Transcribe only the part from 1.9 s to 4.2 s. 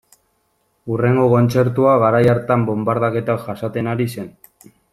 garai hartan bonbardaketak jasaten ari